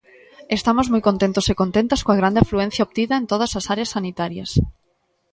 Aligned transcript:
Estamos 0.57 0.87
moi 0.93 1.01
contentos 1.09 1.45
e 1.51 1.53
contentas 1.61 2.03
coa 2.05 2.19
grande 2.21 2.41
afluencia 2.41 2.85
obtida 2.87 3.13
en 3.17 3.25
todas 3.31 3.51
as 3.59 3.65
áreas 3.73 3.93
sanitarias. 3.95 4.51